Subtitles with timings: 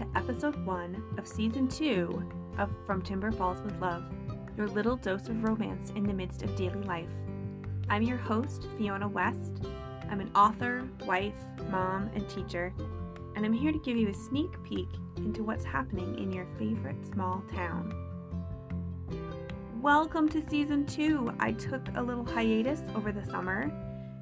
[0.00, 4.02] to episode one of season two of From Timber Falls with Love,
[4.56, 7.10] your little dose of romance in the midst of daily life.
[7.90, 9.60] I'm your host, Fiona West.
[10.10, 11.36] I'm an author, wife,
[11.68, 12.72] mom, and teacher,
[13.36, 14.88] and I'm here to give you a sneak peek
[15.18, 17.94] into what's happening in your favorite small town.
[19.82, 21.30] Welcome to season two.
[21.40, 23.70] I took a little hiatus over the summer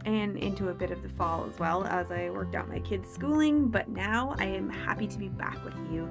[0.04, 3.11] and into a bit of the fall as well as I worked out my kids'
[3.11, 6.08] schooling, but now I am happy to be back with you.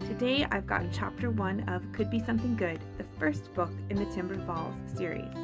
[0.00, 4.06] Today I've got chapter one of Could Be Something Good, the first book in the
[4.06, 5.34] Timber Falls series.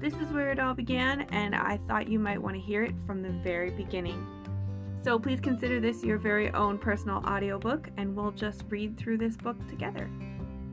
[0.00, 2.94] This is where it all began, and I thought you might want to hear it
[3.06, 4.26] from the very beginning.
[5.02, 9.36] So please consider this your very own personal audiobook, and we'll just read through this
[9.36, 10.10] book together.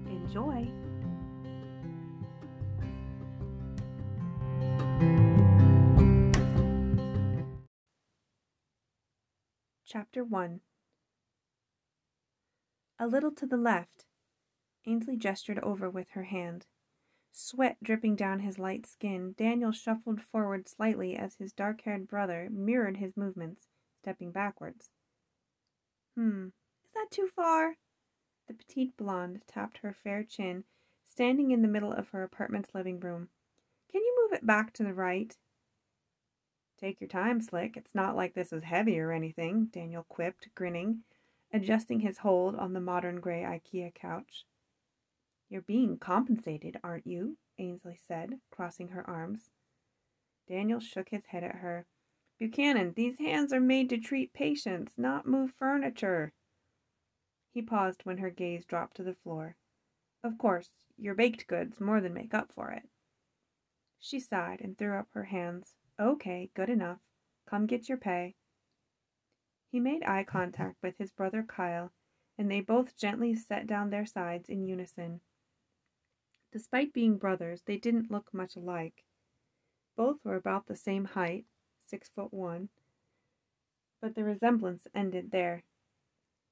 [0.09, 0.67] Enjoy!
[9.93, 10.59] Chapter 1
[12.97, 14.07] A little to the left,
[14.87, 16.65] Ainsley gestured over with her hand.
[17.31, 22.49] Sweat dripping down his light skin, Daniel shuffled forward slightly as his dark haired brother
[22.49, 23.67] mirrored his movements,
[24.01, 24.89] stepping backwards.
[26.15, 26.47] Hmm,
[26.83, 27.77] is that too far?
[28.47, 30.63] The petite blonde tapped her fair chin,
[31.03, 33.29] standing in the middle of her apartment's living room.
[33.91, 35.37] Can you move it back to the right?
[36.79, 37.77] Take your time, Slick.
[37.77, 41.03] It's not like this is heavy or anything, Daniel quipped, grinning,
[41.53, 44.45] adjusting his hold on the modern gray IKEA couch.
[45.49, 47.37] You're being compensated, aren't you?
[47.59, 49.49] Ainsley said, crossing her arms.
[50.47, 51.85] Daniel shook his head at her.
[52.39, 56.33] Buchanan, these hands are made to treat patients, not move furniture.
[57.53, 59.55] He paused when her gaze dropped to the floor.
[60.23, 62.83] Of course, your baked goods more than make up for it.
[63.99, 65.75] She sighed and threw up her hands.
[65.99, 66.99] Okay, good enough.
[67.47, 68.35] Come get your pay.
[69.71, 71.91] He made eye contact with his brother Kyle,
[72.37, 75.21] and they both gently set down their sides in unison.
[76.51, 79.03] Despite being brothers, they didn't look much alike.
[79.95, 81.45] Both were about the same height,
[81.85, 82.69] six foot one,
[84.01, 85.63] but the resemblance ended there.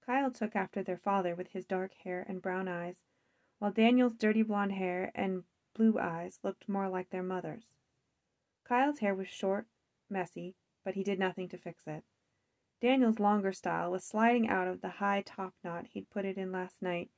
[0.05, 3.03] Kyle took after their father with his dark hair and brown eyes,
[3.59, 5.43] while Daniel's dirty blonde hair and
[5.75, 7.65] blue eyes looked more like their mother's.
[8.63, 9.67] Kyle's hair was short,
[10.09, 12.03] messy, but he did nothing to fix it.
[12.81, 16.51] Daniel's longer style was sliding out of the high top knot he'd put it in
[16.51, 17.11] last night,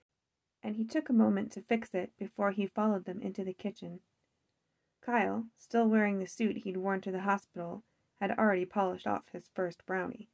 [0.62, 4.02] and he took a moment to fix it before he followed them into the kitchen.
[5.02, 7.84] Kyle, still wearing the suit he'd worn to the hospital,
[8.20, 10.30] had already polished off his first brownie.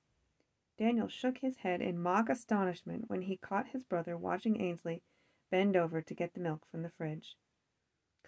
[0.78, 5.04] Daniel shook his head in mock astonishment when he caught his brother watching Ainsley
[5.52, 7.36] bend over to get the milk from the fridge.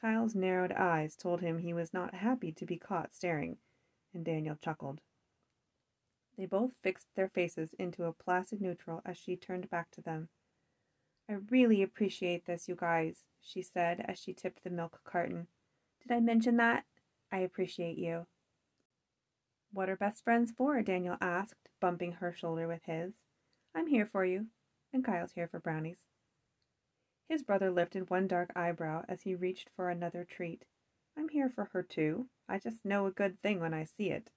[0.01, 3.57] Kyle's narrowed eyes told him he was not happy to be caught staring,
[4.13, 5.00] and Daniel chuckled.
[6.38, 10.29] They both fixed their faces into a placid neutral as she turned back to them.
[11.29, 15.47] I really appreciate this, you guys, she said as she tipped the milk carton.
[16.01, 16.85] Did I mention that?
[17.31, 18.25] I appreciate you.
[19.72, 20.81] What are best friends for?
[20.81, 23.13] Daniel asked, bumping her shoulder with his.
[23.75, 24.47] I'm here for you,
[24.91, 26.10] and Kyle's here for brownies.
[27.31, 30.65] His brother lifted one dark eyebrow as he reached for another treat.
[31.17, 32.27] I'm here for her too.
[32.49, 34.31] I just know a good thing when I see it.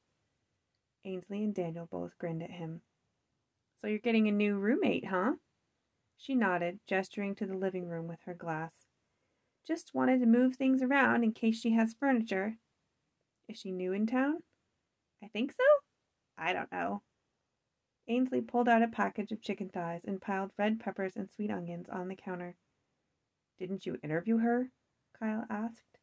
[1.05, 2.83] Ainsley and Daniel both grinned at him.
[3.81, 5.33] So you're getting a new roommate, huh?
[6.17, 8.87] She nodded, gesturing to the living room with her glass.
[9.67, 12.59] Just wanted to move things around in case she has furniture.
[13.49, 14.45] Is she new in town?
[15.21, 15.65] I think so.
[16.39, 17.03] I don't know.
[18.07, 21.89] Ainsley pulled out a package of chicken thighs and piled red peppers and sweet onions
[21.89, 22.55] on the counter.
[23.59, 24.71] Didn't you interview her?
[25.19, 25.99] Kyle asked,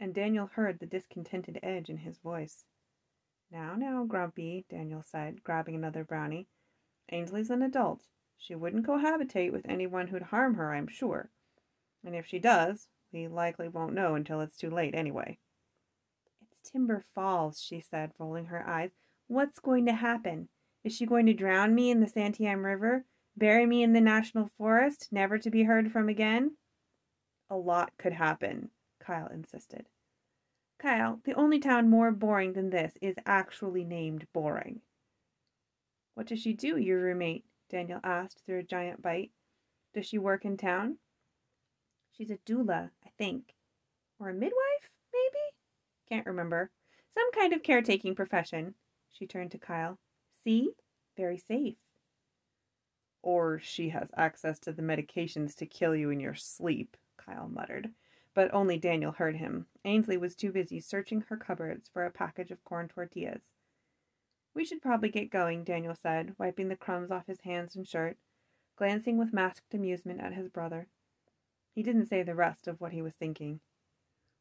[0.00, 2.64] and Daniel heard the discontented edge in his voice.
[3.50, 6.48] Now, now, Grumpy, Daniel said, grabbing another brownie.
[7.10, 8.06] Ainsley's an adult.
[8.36, 11.30] She wouldn't cohabitate with anyone who'd harm her, I'm sure.
[12.04, 15.38] And if she does, we likely won't know until it's too late anyway.
[16.42, 18.90] It's Timber Falls, she said, rolling her eyes.
[19.26, 20.48] What's going to happen?
[20.82, 23.04] Is she going to drown me in the Santiam River?
[23.36, 26.56] Bury me in the National Forest, never to be heard from again?
[27.50, 28.70] A lot could happen,
[29.00, 29.86] Kyle insisted.
[30.78, 34.80] Kyle, the only town more boring than this is actually named Boring.
[36.14, 37.44] What does she do, your roommate?
[37.68, 39.30] Daniel asked through a giant bite.
[39.94, 40.98] Does she work in town?
[42.12, 43.54] She's a doula, I think.
[44.18, 45.56] Or a midwife, maybe?
[46.08, 46.70] Can't remember.
[47.12, 48.74] Some kind of caretaking profession.
[49.10, 49.98] She turned to Kyle.
[50.44, 50.70] See?
[51.16, 51.76] Very safe.
[53.22, 56.96] Or she has access to the medications to kill you in your sleep,
[57.30, 57.90] Kyle muttered,
[58.34, 59.66] but only Daniel heard him.
[59.84, 63.42] Ainsley was too busy searching her cupboards for a package of corn tortillas.
[64.52, 68.18] We should probably get going, Daniel said, wiping the crumbs off his hands and shirt.
[68.80, 70.88] glancing with masked amusement at his brother.
[71.74, 73.60] He didn't say the rest of what he was thinking.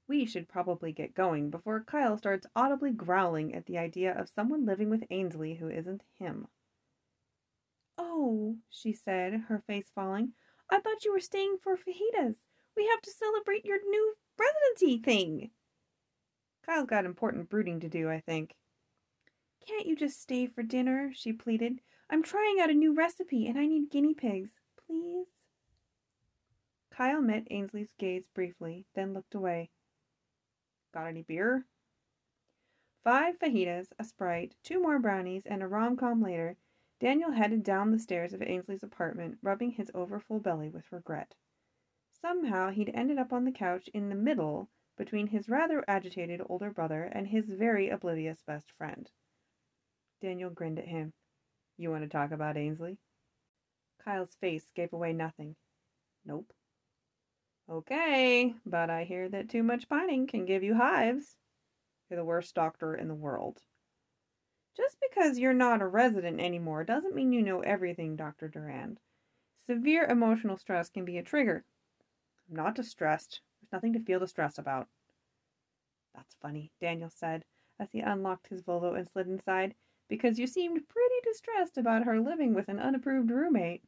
[0.08, 4.66] We should probably get going before Kyle starts audibly growling at the idea of someone
[4.66, 6.48] living with Ainsley who isn't him.
[7.98, 10.32] Oh, she said, her face falling.
[10.72, 12.38] I thought you were staying for fajitas.
[12.76, 15.52] We have to celebrate your new residency thing.
[16.66, 18.56] Kyle's got important brooding to do, I think.
[19.68, 21.12] Can't you just stay for dinner?
[21.14, 21.82] she pleaded.
[22.10, 24.52] I'm trying out a new recipe and I need guinea pigs.
[24.88, 25.28] Please?
[26.92, 29.70] Kyle met Ainsley's gaze briefly, then looked away.
[30.94, 31.66] Got any beer?
[33.04, 36.58] Five fajitas, a Sprite, two more brownies, and a rom-com later,
[37.00, 41.36] Daniel headed down the stairs of Ainsley's apartment, rubbing his overfull belly with regret.
[42.22, 46.70] Somehow he'd ended up on the couch in the middle between his rather agitated older
[46.70, 49.10] brother and his very oblivious best friend.
[50.22, 51.14] Daniel grinned at him.
[51.78, 52.98] You want to talk about Ainsley?
[54.04, 55.56] Kyle's face gave away nothing.
[56.26, 56.52] Nope.
[57.70, 61.38] Okay, but I hear that too much pining can give you hives.
[62.10, 63.62] You're the worst doctor in the world.
[64.76, 68.48] Just because you're not a resident anymore doesn't mean you know everything, Dr.
[68.48, 69.00] Durand.
[69.66, 71.64] Severe emotional stress can be a trigger.
[72.50, 73.42] I'm not distressed.
[73.62, 74.88] There's nothing to feel distressed about.
[76.16, 77.44] That's funny, Daniel said
[77.80, 79.74] as he unlocked his Volvo and slid inside,
[80.10, 83.84] because you seemed pretty distressed about her living with an unapproved roommate.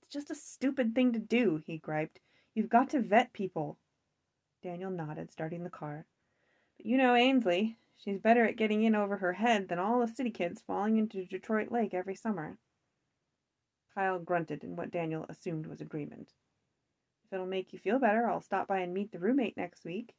[0.00, 2.20] It's just a stupid thing to do, he griped.
[2.54, 3.78] You've got to vet people.
[4.62, 6.06] Daniel nodded, starting the car.
[6.76, 7.76] But you know Ainsley.
[7.96, 11.24] She's better at getting in over her head than all the city kids falling into
[11.24, 12.58] Detroit Lake every summer.
[13.92, 16.32] Kyle grunted in what Daniel assumed was agreement.
[17.28, 20.14] If it'll make you feel better, I'll stop by and meet the roommate next week.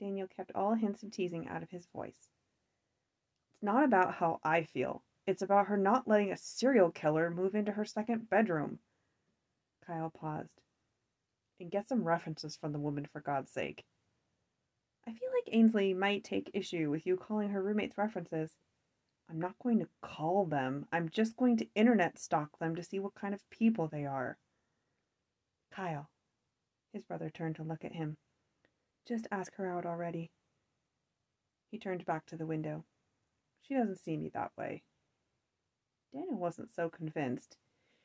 [0.00, 2.28] Daniel kept all hints of teasing out of his voice.
[3.54, 5.04] It's not about how I feel.
[5.28, 8.80] It's about her not letting a serial killer move into her second bedroom.
[9.86, 10.60] Kyle paused
[11.60, 13.84] and get some references from the woman for God's sake.
[15.06, 18.50] I feel like Ainsley might take issue with you calling her roommates references.
[19.30, 20.86] I'm not going to call them.
[20.90, 24.36] I'm just going to internet stalk them to see what kind of people they are.
[25.70, 26.10] Kyle.
[26.94, 28.18] His brother turned to look at him.
[29.04, 30.30] Just ask her out already.
[31.68, 32.84] He turned back to the window.
[33.62, 34.84] She doesn't see me that way.
[36.12, 37.56] Daniel wasn't so convinced.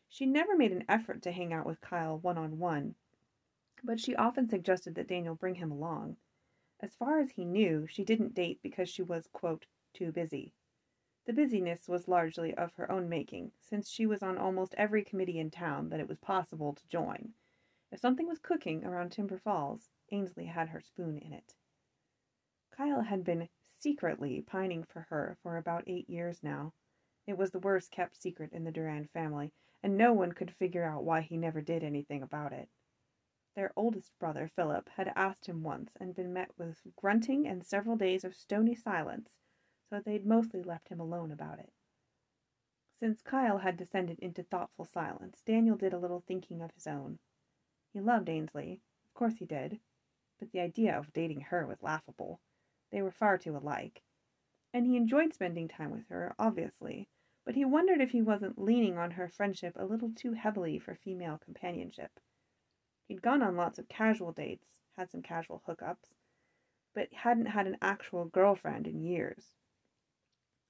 [0.07, 2.95] She never made an effort to hang out with Kyle one on one,
[3.83, 6.17] but she often suggested that Daniel bring him along.
[6.79, 10.51] As far as he knew, she didn't date because she was, quote, too busy.
[11.27, 15.37] The busyness was largely of her own making, since she was on almost every committee
[15.37, 17.35] in town that it was possible to join.
[17.91, 21.55] If something was cooking around Timber Falls, Ainsley had her spoon in it.
[22.71, 26.73] Kyle had been secretly pining for her for about eight years now.
[27.25, 30.83] It was the worst kept secret in the Durand family, and no one could figure
[30.83, 32.69] out why he never did anything about it.
[33.55, 37.95] Their oldest brother, Philip, had asked him once and been met with grunting and several
[37.95, 39.39] days of stony silence,
[39.89, 41.73] so they'd mostly left him alone about it.
[42.99, 47.19] Since Kyle had descended into thoughtful silence, Daniel did a little thinking of his own.
[47.93, 49.79] He loved Ainsley, of course he did,
[50.37, 52.39] but the idea of dating her was laughable.
[52.91, 54.03] They were far too alike.
[54.73, 57.07] And he enjoyed spending time with her, obviously,
[57.45, 60.93] but he wondered if he wasn't leaning on her friendship a little too heavily for
[60.93, 62.19] female companionship.
[63.07, 66.13] He'd gone on lots of casual dates, had some casual hookups,
[66.93, 69.55] but hadn't had an actual girlfriend in years.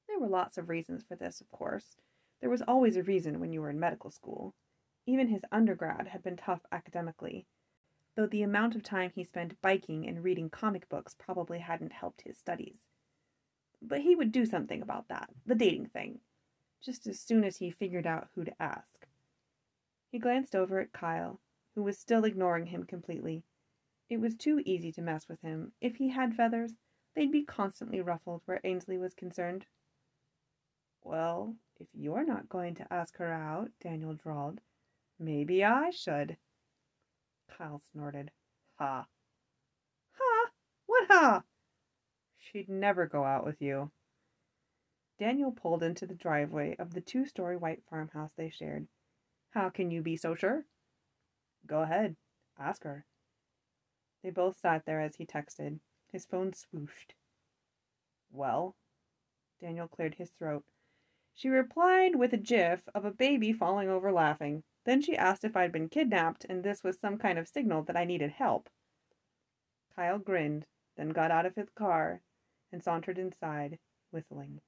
[0.07, 1.97] There were lots of reasons for this, of course.
[2.39, 4.55] There was always a reason when you were in medical school.
[5.09, 7.47] Even his undergrad had been tough academically,
[8.13, 12.21] though the amount of time he spent biking and reading comic books probably hadn't helped
[12.21, 12.85] his studies.
[13.81, 16.19] But he would do something about that, the dating thing,
[16.79, 19.07] just as soon as he figured out who to ask.
[20.11, 21.41] He glanced over at Kyle,
[21.73, 23.43] who was still ignoring him completely.
[24.11, 25.71] It was too easy to mess with him.
[25.81, 26.75] If he had feathers,
[27.15, 29.65] they'd be constantly ruffled where Ainsley was concerned.
[31.03, 34.61] Well, if you're not going to ask her out, Daniel drawled,
[35.19, 36.37] maybe I should.
[37.49, 38.31] Kyle snorted.
[38.75, 39.05] Ha.
[40.17, 40.49] Ha?
[40.85, 41.43] What ha?
[42.37, 43.91] She'd never go out with you.
[45.19, 48.87] Daniel pulled into the driveway of the two story white farmhouse they shared.
[49.51, 50.65] How can you be so sure?
[51.67, 52.15] Go ahead.
[52.57, 53.05] Ask her.
[54.23, 55.79] They both sat there as he texted.
[56.11, 57.13] His phone swooshed.
[58.31, 58.75] Well?
[59.59, 60.63] Daniel cleared his throat.
[61.33, 64.63] She replied with a gif of a baby falling over laughing.
[64.89, 67.95] Then she asked if I'd been kidnapped and this was some kind of signal that
[67.95, 68.69] I needed help.
[69.95, 70.65] Kyle grinned,
[70.97, 72.21] then got out of his car
[72.71, 73.77] and sauntered inside,
[74.11, 74.61] whistling.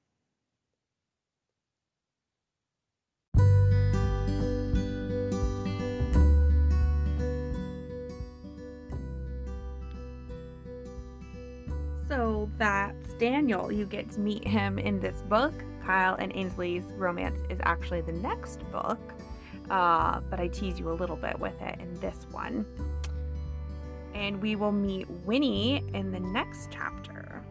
[12.06, 13.72] So that's Daniel.
[13.72, 15.52] You get to meet him in this book.
[15.84, 19.00] Kyle and Ainsley's romance is actually the next book
[19.70, 22.66] uh, but I tease you a little bit with it in this one.
[24.14, 27.42] And we will meet Winnie in the next chapter.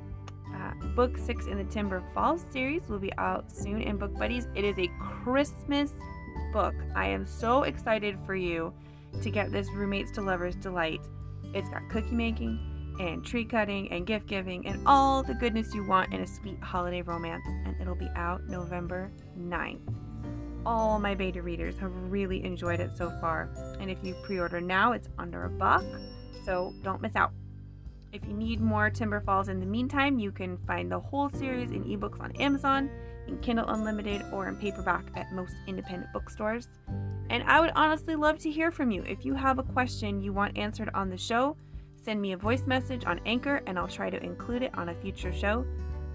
[0.53, 4.47] Uh, book six in the Timber Falls series will be out soon in Book Buddies.
[4.53, 5.91] It is a Christmas
[6.51, 6.75] book.
[6.95, 8.73] I am so excited for you
[9.21, 11.01] to get this Roommates to Lovers Delight.
[11.53, 12.59] It's got cookie making
[12.99, 16.59] and tree cutting and gift giving and all the goodness you want in a sweet
[16.61, 20.10] holiday romance, and it'll be out November 9th.
[20.65, 23.49] All my beta readers have really enjoyed it so far,
[23.79, 25.83] and if you pre order now, it's under a buck,
[26.45, 27.31] so don't miss out.
[28.11, 31.71] If you need more Timber Falls in the meantime, you can find the whole series
[31.71, 32.91] in ebooks on Amazon,
[33.27, 36.67] in Kindle Unlimited, or in paperback at most independent bookstores.
[37.31, 39.01] And I would honestly love to hear from you.
[39.03, 41.55] If you have a question you want answered on the show,
[42.03, 44.95] send me a voice message on Anchor and I'll try to include it on a
[44.95, 45.65] future show.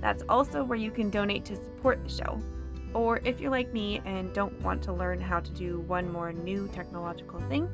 [0.01, 2.41] That's also where you can donate to support the show.
[2.97, 6.33] Or if you're like me and don't want to learn how to do one more
[6.33, 7.69] new technological thing,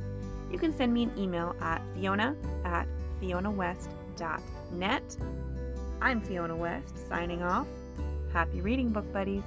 [0.50, 2.88] you can send me an email at fiona at
[3.20, 5.16] fionawest.net.
[6.00, 7.68] I'm Fiona West, signing off.
[8.32, 9.44] Happy reading, book buddies.